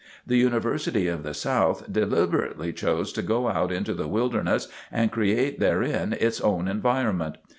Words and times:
The 0.25 0.37
University 0.37 1.07
of 1.07 1.21
the 1.21 1.35
South 1.35 1.93
deliberately 1.93 2.73
chose 2.73 3.13
to 3.13 3.21
go 3.21 3.49
out 3.49 3.71
into 3.71 3.93
the 3.93 4.07
wilderness 4.07 4.67
and 4.91 5.11
create 5.11 5.59
therein 5.59 6.13
its 6.19 6.41
own 6.41 6.67
environment. 6.67 7.35